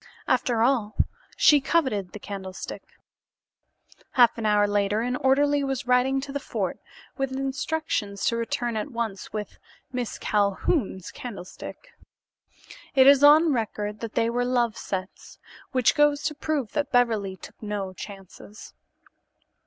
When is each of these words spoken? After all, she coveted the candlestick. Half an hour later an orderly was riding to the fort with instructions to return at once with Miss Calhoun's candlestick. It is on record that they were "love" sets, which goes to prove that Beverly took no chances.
After 0.27 0.63
all, 0.63 0.97
she 1.37 1.61
coveted 1.61 2.11
the 2.13 2.17
candlestick. 2.19 2.81
Half 4.13 4.35
an 4.39 4.47
hour 4.47 4.67
later 4.67 5.01
an 5.01 5.15
orderly 5.15 5.63
was 5.63 5.85
riding 5.85 6.19
to 6.21 6.31
the 6.31 6.39
fort 6.39 6.79
with 7.17 7.31
instructions 7.31 8.25
to 8.25 8.35
return 8.35 8.75
at 8.75 8.89
once 8.89 9.31
with 9.31 9.59
Miss 9.91 10.17
Calhoun's 10.17 11.11
candlestick. 11.11 11.91
It 12.95 13.05
is 13.05 13.23
on 13.23 13.53
record 13.53 13.99
that 13.99 14.15
they 14.15 14.27
were 14.27 14.43
"love" 14.43 14.75
sets, 14.75 15.37
which 15.71 15.93
goes 15.93 16.23
to 16.23 16.33
prove 16.33 16.71
that 16.71 16.91
Beverly 16.91 17.37
took 17.37 17.61
no 17.61 17.93
chances. 17.93 18.73